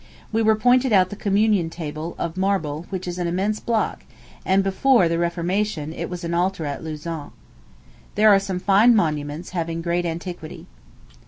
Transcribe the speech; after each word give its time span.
We 0.31 0.41
were 0.41 0.55
pointed 0.55 0.91
out 0.91 1.11
the 1.11 1.15
communion 1.15 1.69
table, 1.69 2.15
of 2.17 2.35
marble, 2.35 2.87
which 2.89 3.07
is 3.07 3.19
an 3.19 3.27
immense 3.27 3.59
block, 3.59 4.03
and 4.43 4.63
before 4.63 5.07
the 5.07 5.19
reformation 5.19 5.93
it 5.93 6.09
was 6.09 6.23
an 6.23 6.33
altar 6.33 6.65
at 6.65 6.83
Lausanne. 6.83 7.29
There 8.15 8.31
are 8.33 8.39
some 8.39 8.59
fine 8.59 8.95
monuments, 8.95 9.51
having 9.51 9.83
great 9.83 10.07
antiquity. 10.07 10.65